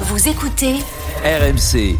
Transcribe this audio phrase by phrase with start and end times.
[0.00, 0.74] Vous écoutez
[1.24, 1.96] RMC,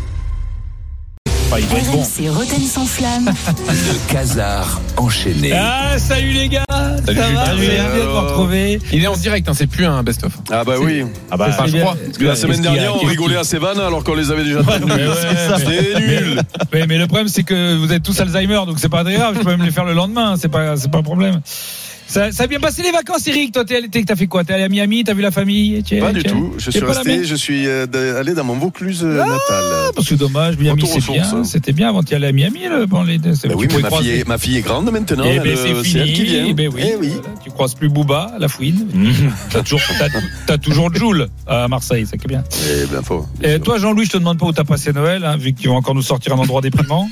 [1.48, 2.02] Enfin, il doit être bon.
[2.02, 3.26] RMC Roten sans flamme.
[3.69, 5.53] le casar enchaîné.
[5.54, 8.80] Ah, salut les gars Salut, Ça va, de vous retrouver.
[8.93, 10.32] Il est en direct, hein, c'est plus un best-of.
[10.51, 11.04] Ah bah oui.
[11.30, 11.95] Ah bah, Enfin, je crois.
[12.04, 14.61] Parce que la semaine dernière, on rigolait à ces vannes alors qu'on les avait déjà
[14.61, 15.09] Ouais, tenues.
[15.57, 16.43] C'était nul.
[16.73, 19.37] mais, mais le problème, c'est que vous êtes tous Alzheimer, donc c'est pas très grave.
[19.39, 20.35] Je peux même les faire le lendemain.
[20.37, 21.41] C'est pas, c'est pas un problème.
[22.09, 23.52] Ça, ça a bien passé les vacances, Eric.
[23.52, 24.45] Toi, t'es allé- t'as fait quoi?
[24.45, 25.82] T'es allé à Miami T'as vu la famille?
[25.82, 26.52] Tu es- Pas du tu tout.
[26.57, 29.64] Je tu suis resté, je suis euh, de- allé dans mon Vaucluse euh, Ah, natal.
[29.94, 31.45] parce que dommage, Miami, c'est bien.
[31.45, 32.60] C'était bien avant d'y aller à Miami.
[32.60, 35.24] Les, c'est- Ben tu oui, mais ma croiser- fille, est, ma fille est grande maintenant.
[35.26, 36.12] Eh elle, ben, euh, c'est c'est elle fini.
[36.14, 36.45] qui vient.
[36.48, 36.80] Eh ben oui.
[36.84, 37.08] Eh oui.
[37.08, 38.86] Voilà, Tu croises plus Booba, la fouine.
[39.50, 39.80] t'as toujours,
[40.46, 42.45] t'as, toujours Joule à Marseille, ça qui est bien.
[42.70, 43.26] Eh ben, faut.
[43.42, 45.76] Et toi, Jean-Louis, je te demande pas où t'as passé Noël, hein, vu qu'ils vont
[45.76, 47.09] encore nous sortir un endroit déprimant.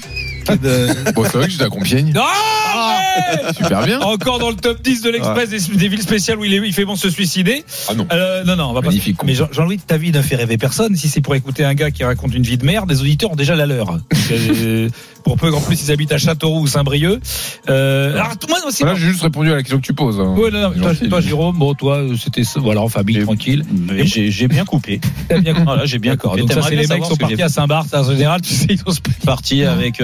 [0.46, 2.12] Bon, c'est vrai que j'étais à Compiègne.
[2.16, 2.22] Ah,
[3.56, 4.00] Super bien.
[4.00, 6.72] Encore dans le top 10 de l'Express des, des villes spéciales où il, est- il
[6.72, 7.64] fait bon se suicider.
[7.88, 8.06] Ah non.
[8.12, 9.24] Euh, non, non, on va Magnifique, pas.
[9.26, 10.94] Mais Jean- Jean-Louis, ta vie ne fait rêver personne.
[10.96, 13.36] Si c'est pour écouter un gars qui raconte une vie de merde, les auditeurs ont
[13.36, 13.98] déjà la leur.
[14.30, 14.88] Euh,
[15.24, 17.18] pour peu qu'en plus ils habitent à Châteauroux ou Saint-Brieuc.
[17.70, 18.82] Euh, alors, moi aussi.
[18.82, 20.20] Voilà, j'ai juste répondu à la question que tu poses.
[20.20, 20.34] hein.
[20.36, 23.64] Ouais, non, non, toi, toi, Jérôme, bon, toi, euh, c'était voilà, en famille, tranquille.
[23.90, 25.00] Mais j'ai bien coupé.
[25.28, 25.64] T'as bien compris.
[25.64, 26.40] Voilà, j'ai bien coupé.
[26.40, 27.94] Donc ça, c'est les mecs qui sont partis à Saint-Barth.
[27.94, 28.92] En général, tu sais, ils sont
[29.24, 30.02] parti avec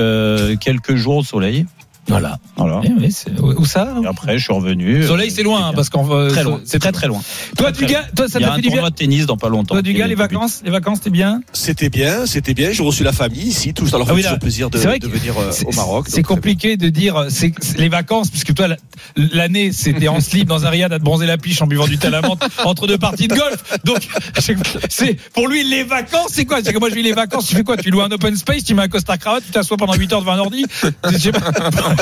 [0.60, 1.66] quelques jours au soleil.
[2.10, 2.38] Voilà.
[2.56, 2.80] Voilà.
[2.84, 4.98] Eh oui, c'est- où ça Et après, je suis revenu.
[4.98, 6.60] Le soleil, c'est loin, hein, parce qu'en euh, très loin.
[6.64, 7.22] C'est très très loin.
[7.56, 8.70] Toi, très toi, ça t'a fait du bien.
[8.72, 9.74] tournoi de tennis dans pas longtemps.
[9.74, 11.40] Toi, du Il gars, est les vacances, les vacances, t'es bien.
[11.52, 12.72] C'était bien, c'était bien.
[12.72, 14.78] J'ai reçu la famille ici, tout ça leur Ah fait oui, toujours là, plaisir de,
[14.78, 16.06] venir euh, au Maroc.
[16.08, 18.76] C'est compliqué de dire euh, c'est les vacances puisque toi la-
[19.16, 21.98] l'année c'était en slip dans un riad à te bronzer la piche en buvant du
[21.98, 23.78] thé à la menthe entre deux parties de golf.
[23.84, 23.98] Donc
[24.38, 24.56] c'est-
[24.88, 26.58] c'est pour lui les vacances c'est quoi?
[26.62, 27.76] C'est que moi je vis les vacances, tu fais quoi?
[27.76, 30.20] Tu loues un open space, tu mets un costard cravate, tu t'assois pendant 8 heures
[30.20, 30.64] devant un ordi.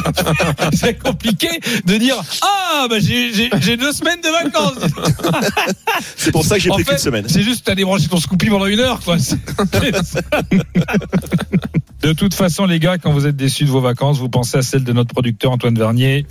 [0.75, 1.49] C'est compliqué
[1.87, 4.75] de dire ah bah j'ai deux semaines de vacances.
[6.17, 7.25] C'est pour ça que j'ai En pris fait, qu'une semaine.
[7.29, 9.17] C'est juste que t'as débranché ton Scoopy pendant une heure, quoi.
[12.01, 14.63] De toute façon, les gars, quand vous êtes déçus de vos vacances, vous pensez à
[14.63, 16.27] celle de notre producteur Antoine Vernier.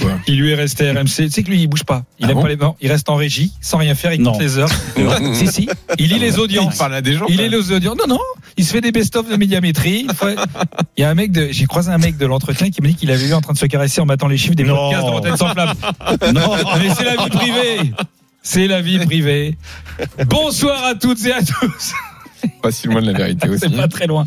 [0.00, 1.06] Quoi Il lui est resté RMC.
[1.06, 2.04] Tu sais que lui, il bouge pas.
[2.20, 4.12] Il Ah aime bon pas les non, Il reste en régie, sans rien faire.
[4.12, 4.38] Il compte Non.
[4.38, 4.70] les heures.
[5.34, 5.68] si, si.
[5.98, 6.74] Il lit les audiences.
[6.74, 7.26] Il parle à des gens.
[7.28, 7.50] Il même.
[7.50, 7.96] les audiences.
[7.98, 8.20] Non, non.
[8.58, 10.06] Il se fait des best-of de médiamétrie.
[10.96, 12.96] Il y a un mec de, j'ai croisé un mec de l'entretien qui m'a dit
[12.96, 15.10] qu'il avait vu en train de se caresser en battant les chiffres des podcasts de
[15.10, 15.74] Rotten sans flamme.
[16.34, 16.56] Non.
[16.78, 17.92] Mais c'est la vie privée.
[18.42, 19.56] C'est la vie privée.
[20.26, 21.92] Bonsoir à toutes et à tous.
[22.62, 23.60] Pas si loin de la vérité aussi.
[23.60, 24.26] C'est pas très loin.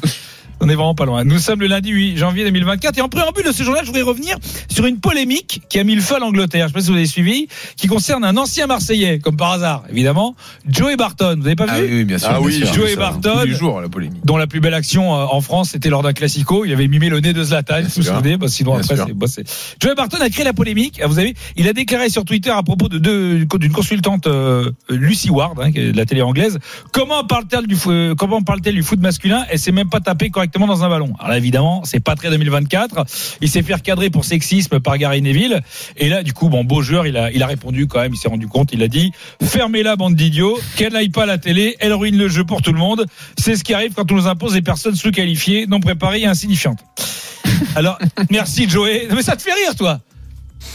[0.63, 1.23] On est vraiment pas loin.
[1.23, 4.03] Nous sommes le lundi 8 janvier 2024 et en préambule de ce journal, je voudrais
[4.03, 4.37] revenir
[4.69, 6.67] sur une polémique qui a mis le feu à l'Angleterre.
[6.67, 9.83] Je sais pas si vous avez suivi, qui concerne un ancien Marseillais, comme par hasard,
[9.89, 10.35] évidemment,
[10.67, 11.35] Joey Barton.
[11.39, 12.27] Vous avez pas Ah vu oui, oui, bien sûr.
[12.29, 12.73] Ah bien oui, sûr.
[12.73, 12.99] Joey ça.
[12.99, 14.21] Barton, jours, la polémique.
[14.23, 16.63] dont la plus belle action euh, en France, c'était lors d'un classico.
[16.63, 19.13] Il avait mimé le nez de Zlatan, vous vous souvenez bah, Sinon, Bien après, c'est
[19.13, 19.43] bossé.
[19.81, 20.99] Joey Barton a créé la polémique.
[21.03, 24.69] Ah, Vous avez, il a déclaré sur Twitter à propos de deux, d'une consultante euh,
[24.89, 26.59] Lucy Ward, hein, qui est de la télé anglaise,
[26.91, 29.43] comment parle-t-elle du, fo- comment parle-t-elle du foot masculin?
[29.49, 31.13] Elle sait même pas taper correctement dans un ballon.
[31.19, 33.05] Alors là, évidemment, c'est pas très 2024.
[33.41, 35.61] Il s'est fait recadrer pour sexisme par Gary Neville.
[35.97, 38.13] Et là, du coup, bon, beau joueur, il a, il a répondu quand même.
[38.13, 38.71] Il s'est rendu compte.
[38.73, 39.11] Il a dit
[39.41, 40.59] fermez-la, bande d'idiots.
[40.75, 41.75] Qu'elle n'aille pas à la télé.
[41.79, 43.05] Elle ruine le jeu pour tout le monde.
[43.37, 46.79] C'est ce qui arrive quand on nous impose des personnes sous-qualifiées, non préparées et insignifiantes.
[47.75, 47.97] Alors,
[48.29, 49.07] merci Joey.
[49.13, 50.01] Mais ça te fait rire, toi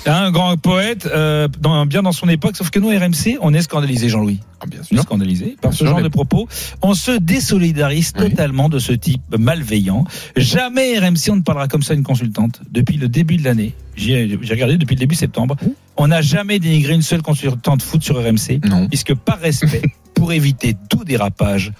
[0.06, 3.62] un grand poète, euh, dans, bien dans son époque, sauf que nous, RMC, on est
[3.62, 4.40] scandalisé, Jean-Louis.
[4.60, 5.02] Ah, bien On est sûr.
[5.02, 6.48] scandalisé par Bien ce sûr, genre mais- de propos.
[6.82, 8.30] On se désolidarise Oui.
[8.30, 10.04] totalement de ce type malveillant.
[10.36, 12.60] Jamais RMC, on ne parlera comme ça à une consultante.
[12.70, 15.56] Depuis le début de l'année, j'ai regardé depuis le début septembre,
[15.96, 18.88] on n'a jamais dénigré une seule consultante foot sur RMC, Non.
[18.88, 19.82] puisque par respect,
[20.14, 21.72] pour éviter tout dérapage,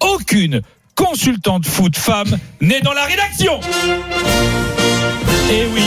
[0.00, 0.62] aucune
[0.94, 3.60] consultante foot femme n'est dans la rédaction.
[5.50, 5.82] Eh oui,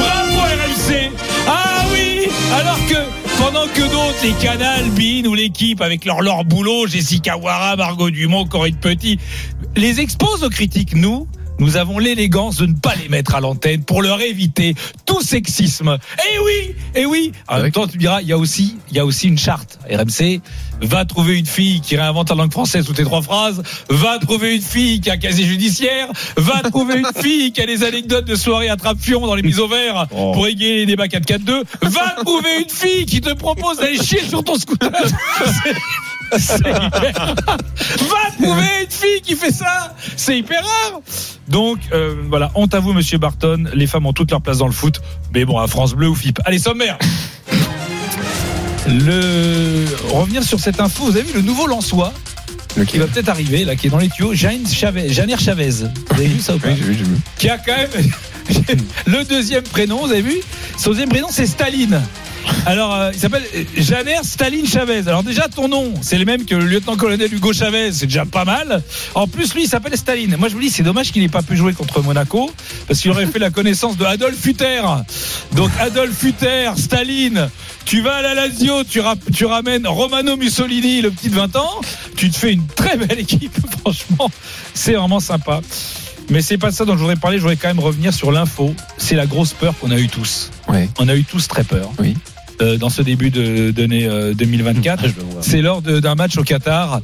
[0.00, 1.10] bravo RMC.
[1.46, 6.44] Ah oui, alors que pendant que d'autres, les Canal, Bean ou l'équipe avec leur leur
[6.44, 9.18] boulot, Jessica Wara, Margot Dumont, Corinne Petit,
[9.76, 10.94] les exposent aux critiques.
[10.94, 11.26] Nous,
[11.60, 14.74] nous avons l'élégance de ne pas les mettre à l'antenne pour leur éviter
[15.06, 15.98] tout sexisme.
[16.18, 17.32] Eh oui, eh oui.
[17.48, 19.38] En même temps, tu me diras, il y a aussi, il y a aussi une
[19.38, 19.78] charte.
[19.90, 20.40] RMC
[20.82, 24.56] va trouver une fille qui réinvente la langue française toutes les trois phrases, va trouver
[24.56, 28.24] une fille qui a un casier judiciaire, va trouver une fille qui a des anecdotes
[28.24, 30.32] de soirée à trappe-fion dans les mises au vert Oh.
[30.32, 34.42] pour égayer les débats 4-4-2, va trouver une fille qui te propose d'aller chier sur
[34.42, 34.90] ton scooter.
[36.32, 39.94] C'est- c'est hyper- Va trouver une fille qui fait ça.
[40.16, 41.00] C'est hyper rare.
[41.50, 43.64] Donc euh, voilà, honte à vous, Monsieur Barton.
[43.74, 45.00] Les femmes ont toute leur place dans le foot,
[45.34, 46.40] mais bon, à France Bleu ou FIP.
[46.44, 46.96] Allez, sommaire.
[48.86, 52.12] Le revenir sur cette info, vous avez vu le nouveau Lançois
[52.86, 55.70] qui va peut-être arriver là, qui est dans les tuyaux, Jain Chavez, Chavez.
[55.70, 57.16] Vous avez vu ça ou pas Oui, j'ai vu, j'ai vu.
[57.36, 60.36] Qui a quand même le deuxième prénom, vous avez vu?
[60.78, 62.00] Son deuxième prénom c'est Staline.
[62.66, 63.44] Alors, euh, il s'appelle
[63.76, 65.02] Janer Staline Chavez.
[65.06, 68.44] Alors déjà, ton nom, c'est le même que le lieutenant-colonel Hugo Chavez, c'est déjà pas
[68.44, 68.82] mal.
[69.14, 70.36] En plus, lui, il s'appelle Staline.
[70.36, 72.50] Moi, je me dis, c'est dommage qu'il n'ait pas pu jouer contre Monaco,
[72.86, 74.82] parce qu'il aurait fait la connaissance de Adolphe Hutter.
[75.52, 77.48] Donc, Adolphe Hutter, Staline,
[77.84, 81.56] tu vas à la Lazio, tu, ra- tu ramènes Romano Mussolini, le petit de 20
[81.56, 81.80] ans,
[82.16, 84.30] tu te fais une très belle équipe, franchement,
[84.74, 85.60] c'est vraiment sympa.
[86.28, 88.72] Mais c'est pas ça dont je voudrais parler, je voudrais quand même revenir sur l'info.
[88.98, 90.50] C'est la grosse peur qu'on a eu tous.
[90.68, 90.88] Ouais.
[91.00, 91.90] On a eu tous très peur.
[91.98, 92.14] Oui.
[92.62, 95.02] Euh, dans ce début de d'année euh, 2024.
[95.08, 95.42] Je le vois.
[95.42, 97.00] C'est lors d'un match au Qatar.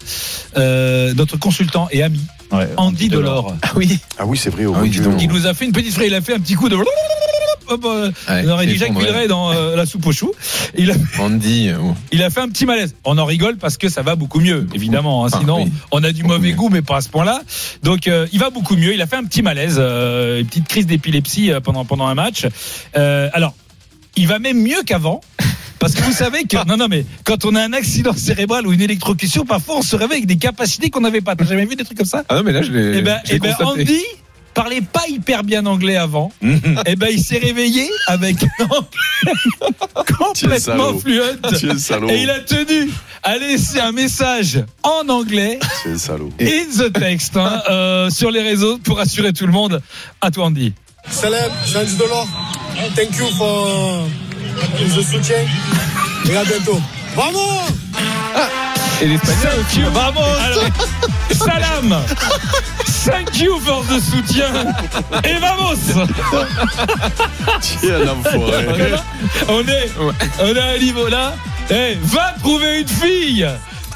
[0.57, 2.21] Euh, notre consultant et ami
[2.53, 3.99] Ouais, Andy Delors, Ah oui.
[4.19, 4.67] Ah oui, c'est vrai.
[4.67, 5.03] Oh Ah oui, Dieu.
[5.19, 6.07] qui nous a fait une petite phrase.
[6.07, 6.77] Il a fait un petit coup de.
[7.69, 8.97] Hop, euh, Ouais, on aurait dit Jacques.
[8.97, 10.33] Villeray dans euh, la soupe aux choux.
[10.79, 11.69] Il a, Andy.
[11.71, 11.79] euh,
[12.13, 12.95] il a fait un petit malaise.
[13.05, 15.25] On en rigole parce que ça va beaucoup mieux, évidemment.
[15.27, 15.31] hein.
[15.33, 15.73] Ah, Sinon, oui.
[15.91, 16.55] on a du Beaucoup mauvais mieux.
[16.55, 17.41] goût, mais pas à ce point-là.
[17.83, 18.95] Donc, euh, il va beaucoup mieux.
[18.95, 22.15] Il a fait un petit malaise, euh, une petite crise d'épilepsie euh, pendant pendant un
[22.15, 22.47] match.
[22.97, 23.55] Euh, alors,
[24.17, 25.21] il va même mieux qu'avant.
[25.79, 28.73] Parce que vous savez que non non mais quand on a un accident cérébral ou
[28.73, 31.37] une électrocution, parfois on se réveille avec des capacités qu'on n'avait pas.
[31.37, 32.25] T'as jamais vu des trucs comme ça?
[32.29, 32.99] Ah non, mais là, je l'ai.
[32.99, 33.55] Eh ben, eh ben.
[33.61, 34.01] Andy
[34.55, 36.33] parlait pas hyper bien anglais avant.
[36.87, 38.37] eh ben il s'est réveillé avec
[40.19, 41.21] complètement fluent.
[41.59, 42.09] Tu es salaud.
[42.09, 42.91] Et il a tenu
[43.23, 46.31] à laisser un message en anglais, Tu es salaud.
[46.41, 49.83] in the text, hein, euh, sur les réseaux pour rassurer tout le monde.
[50.21, 50.73] À toi, Andy.
[51.11, 52.29] Salam, c'est Andy Delors.
[52.95, 54.07] Thank you for
[54.79, 55.37] the soutien.
[56.29, 56.81] Et à bientôt.
[57.15, 57.39] Vamos
[59.01, 59.53] Et l'espagnol.
[59.53, 59.91] Thank you.
[59.91, 60.21] Bravo.
[60.21, 60.65] Alors,
[61.33, 61.97] salam.
[63.05, 64.53] Thank you for the soutien.
[65.25, 65.77] Et vamos.
[67.63, 68.95] Tu es un enfoiré.
[69.49, 69.91] On est,
[70.41, 71.35] on est à un niveau là.
[71.71, 73.47] Eh, va trouver une fille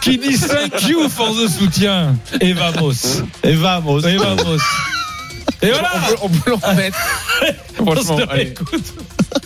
[0.00, 2.14] qui dit thank you for the soutien.
[2.40, 3.22] Et vamos.
[3.42, 4.00] Et vamos.
[4.00, 4.58] Et vamos.
[5.62, 5.90] Et voilà.
[6.22, 6.98] On peut, peut le remettre.
[7.74, 8.54] Franchement, allez.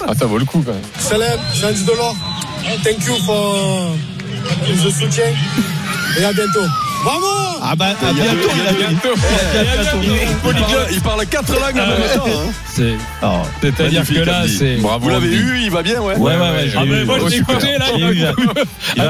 [0.06, 0.82] Ah, ça vaut le coup quand même.
[0.99, 2.16] Salam, c'est Andy Delors.
[2.82, 3.90] Thank you for
[4.66, 5.25] the soutien.
[6.19, 6.66] Et à bientôt.
[7.04, 8.88] Vamos Ah bah, à bientôt, il y a.
[8.88, 9.08] Bientôt.
[10.92, 12.24] Il parle, quatre langues en même temps.
[12.26, 12.50] hein.
[12.74, 13.42] C'est- Oh.
[13.62, 14.76] C'est-à-dire que là, c'est.
[14.76, 15.04] Bravo.
[15.04, 16.16] Vous l'avez eu, il va bien, ouais.
[16.16, 16.68] Ouais, ouais, ouais.
[16.70, 17.56] j'ai Ah, mais moi, je l'ai super.
[17.56, 17.86] écouté là.
[18.96, 19.02] J'ai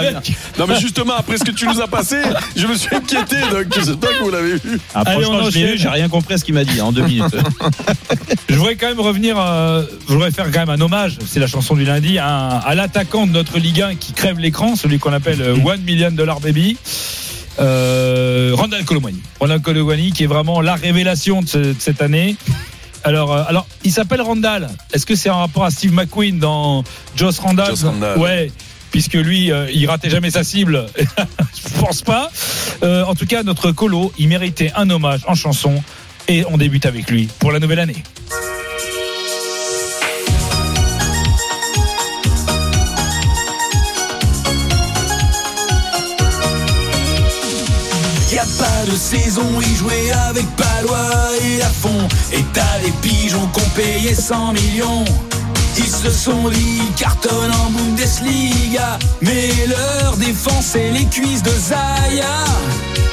[0.58, 2.16] Non, mais justement, après ce que tu nous as passé,
[2.56, 4.60] je me suis inquiété, donc j'espère que vous l'avez eu.
[4.94, 5.74] Ah, Allez, on je l'ai enchaîne.
[5.74, 7.34] eu, j'ai rien compris à ce qu'il m'a dit hein, en deux minutes.
[8.48, 11.46] Je voudrais quand même revenir, euh, je voudrais faire quand même un hommage, c'est la
[11.46, 15.12] chanson du lundi, à, à l'attaquant de notre Ligue 1 qui crève l'écran, celui qu'on
[15.12, 16.76] appelle euh, One Million Dollar Baby.
[17.60, 19.20] Euh, Randall Colomwani.
[19.40, 22.36] Randall Colomwani qui est vraiment la révélation de, ce- de cette année.
[23.04, 24.68] Alors, euh, alors, il s'appelle Randall.
[24.92, 26.84] Est-ce que c'est un rapport à Steve McQueen dans
[27.16, 27.68] Joss Randall?
[27.68, 28.18] Joss Randall.
[28.18, 28.50] Ouais.
[28.90, 30.86] Puisque lui, euh, il ratait jamais sa cible.
[30.98, 32.30] Je pense pas.
[32.82, 35.82] En tout cas, notre colo, il méritait un hommage en chanson.
[36.28, 38.02] Et on débute avec lui pour la nouvelle année.
[48.94, 52.08] A pas de saison, y jouer avec Palois et à fond.
[52.32, 55.04] Et t'as des pigeons qu'on payé 100 millions.
[55.76, 58.98] Ils se sont dit, ils cartonnent en Bundesliga.
[59.20, 62.44] Mais leur défense, c'est les cuisses de Zaya.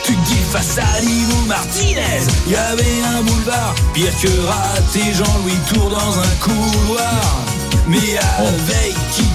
[0.04, 3.76] Tu te dis face à Divo Martinez, y avait un boulevard.
[3.94, 7.46] Pire que rater Jean-Louis Tour dans un couloir.
[7.88, 8.81] Mais avec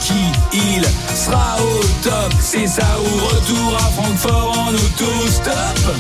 [0.07, 0.85] Kiki, il
[1.17, 2.33] sera au top.
[2.41, 5.95] C'est ça au retour à Francfort en autostop.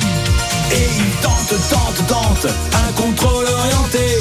[0.70, 4.18] Et il tente, tente, tente un contrôle orienté.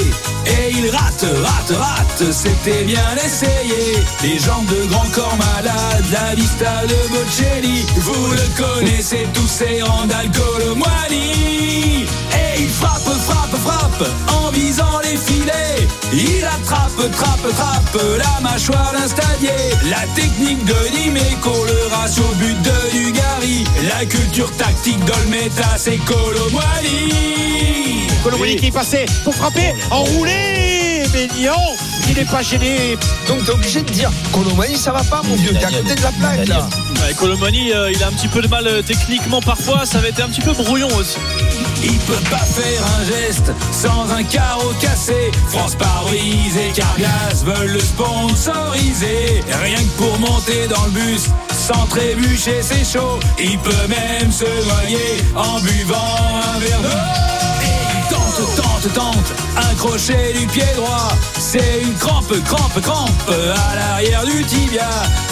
[0.48, 4.04] Et il rate, rate, rate, c'était bien essayé.
[4.24, 7.86] Les jambes de grand corps malade, la vista de Bocelli.
[7.98, 12.06] Vous le connaissez tous, c'est Randall Colomwani.
[12.56, 15.88] Et il frappe, frappe, frappe en visant les filets.
[16.14, 19.50] Il attrape, trappe, trappe la mâchoire d'un stadier.
[19.90, 23.64] La technique de Dimeco, le ratio but de Dugarry.
[23.90, 27.12] La culture tactique d'Olmeta, c'est Colomwani.
[28.24, 31.54] Colomani qui est passé pour frapper, enroulé, mais non,
[32.10, 32.98] il n'est pas gêné.
[33.28, 36.02] Donc t'es obligé de dire Colomani ça va pas mon vieux, t'es à côté de
[36.02, 36.68] la plaque là.
[37.02, 40.08] Ouais, Colomani, euh, il a un petit peu de mal euh, techniquement parfois, ça va
[40.08, 41.18] être un petit peu brouillon aussi.
[41.84, 45.32] Il peut pas faire un geste sans un carreau cassé.
[45.50, 49.44] France Paris et Carglass veulent le sponsoriser.
[49.62, 53.20] Rien que pour monter dans le bus, sans trébucher, c'est chaud.
[53.40, 55.96] Il peut même se noyer en buvant
[56.56, 57.35] un verre d'eau.
[58.38, 61.08] Et tente, tente, tente, un crochet du pied droit.
[61.39, 64.89] C'est une crampe, crampe, crampe à l'arrière du tibia.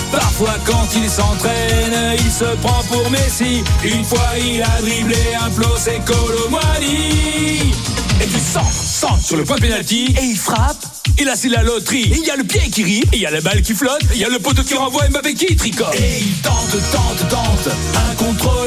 [0.10, 3.62] Parfois quand il s'entraîne, il se prend pour Messi.
[3.84, 7.74] Une fois il a dribblé un plot, c'est Colomwani.
[8.22, 10.16] Et tu centres, centres sur le point de pénalty.
[10.22, 10.86] Et il frappe.
[11.18, 12.10] Et là c'est la loterie.
[12.16, 14.20] Il y a le pied qui rit, il y a la balle qui flotte, il
[14.20, 15.94] y a le poteau qui renvoie Mbappé qui tricote.
[15.96, 18.63] Et il tente, tente, tente, un contrôle.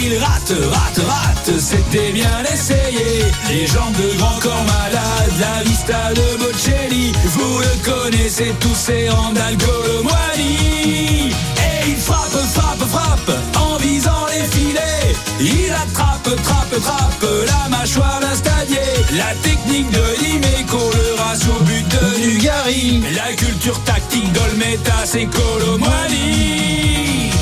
[0.00, 3.24] Il rate, rate, rate, c'était bien essayé.
[3.48, 7.12] Les jambes de grand corps malade, la vista de Bocelli.
[7.24, 11.30] Vous le connaissez tous, c'est Randall Colomwani.
[11.30, 15.16] Et il frappe, frappe, frappe, en visant les filets.
[15.40, 19.04] Il attrape, trappe, trappe, la mâchoire d'un stadier.
[19.16, 23.02] La technique de Dimeco, le ratio but de Dugarry.
[23.16, 27.32] La culture tactique d'Olmeta, c'est Colomwani.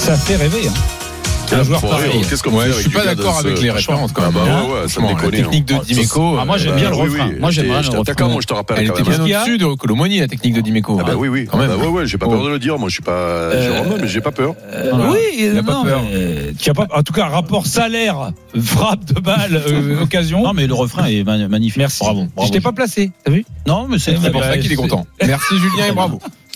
[0.00, 0.66] Ça fait rêver.
[0.68, 0.93] Hein.
[1.52, 2.10] Un joueur Faut pareil.
[2.10, 4.34] rire, Qu'est-ce qu'on Ouais, je suis pas d'accord avec les références quand Ah même.
[4.34, 4.62] bah hein.
[4.64, 5.00] ouais, ouais, ça.
[5.02, 6.36] La technique de Dimeco.
[6.40, 7.30] Ah, moi, j'aime euh, bien le refrain.
[7.38, 8.28] Moi, j'aime bien le refrain.
[8.28, 8.76] moi, je te rappelle.
[8.80, 10.98] Elle était bien a au-dessus de Colomoni, la technique de Dimeco.
[11.00, 11.46] Ah bah oui, oui.
[11.50, 11.70] Quand même.
[11.72, 12.30] Ah bah ouais, ouais, j'ai pas Oh.
[12.30, 12.78] peur de le dire.
[12.78, 14.54] Moi, je suis pas Jérôme, mais j'ai pas peur.
[14.72, 14.92] Euh.
[15.12, 15.84] Oui, non,
[16.92, 18.32] en tout cas, rapport salaire,
[18.62, 20.42] frappe de balle, euh, occasion.
[20.42, 21.78] Non, mais le refrain est ma- magnifique.
[21.78, 21.98] Merci.
[22.00, 22.26] Bravo.
[22.44, 23.44] Je t'ai pas placé, t'as vu?
[23.66, 25.06] Non, mais c'est Eh très C'est pour bah, ça qu'il est content.
[25.24, 26.20] Merci Julien et bravo.